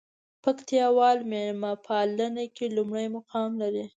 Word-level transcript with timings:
پکتياوال 0.43 1.17
ميلمه 1.31 1.71
پالنه 1.85 2.43
کې 2.55 2.65
لومړى 2.75 3.05
مقام 3.17 3.51
لري. 3.61 3.85